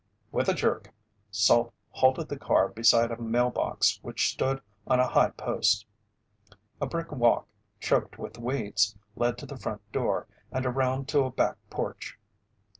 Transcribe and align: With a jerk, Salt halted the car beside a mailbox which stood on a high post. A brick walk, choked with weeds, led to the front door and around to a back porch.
With 0.31 0.49
a 0.49 0.55
jerk, 0.55 0.91
Salt 1.29 1.71
halted 1.91 2.27
the 2.27 2.39
car 2.39 2.69
beside 2.69 3.11
a 3.11 3.21
mailbox 3.21 3.99
which 4.01 4.31
stood 4.31 4.59
on 4.87 4.99
a 4.99 5.07
high 5.07 5.29
post. 5.29 5.85
A 6.81 6.87
brick 6.87 7.11
walk, 7.11 7.47
choked 7.79 8.17
with 8.17 8.39
weeds, 8.39 8.97
led 9.15 9.37
to 9.37 9.45
the 9.45 9.57
front 9.59 9.83
door 9.91 10.25
and 10.51 10.65
around 10.65 11.07
to 11.09 11.19
a 11.25 11.29
back 11.31 11.57
porch. 11.69 12.17